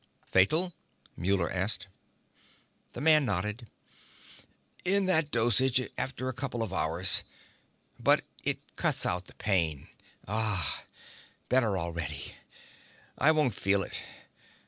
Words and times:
"Fatal?" 0.25 0.73
Muller 1.15 1.47
asked. 1.51 1.85
The 2.93 3.01
man 3.01 3.23
nodded. 3.23 3.69
"In 4.83 5.05
that 5.05 5.29
dosage, 5.29 5.89
after 5.95 6.27
a 6.27 6.33
couple 6.33 6.63
of 6.63 6.73
hours. 6.73 7.21
But 7.99 8.23
it 8.43 8.75
cuts 8.77 9.05
out 9.05 9.27
the 9.27 9.35
pain 9.35 9.89
ah, 10.27 10.85
better 11.49 11.77
already. 11.77 12.33
I 13.15 13.29
won't 13.31 13.53
feel 13.53 13.83
it. 13.83 14.01